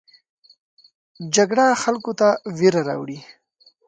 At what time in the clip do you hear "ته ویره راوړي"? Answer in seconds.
2.19-3.19